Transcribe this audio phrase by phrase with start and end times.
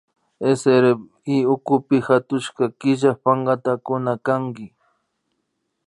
[0.61, 4.67] SRI ukupi hatushka killa pankata kunakanki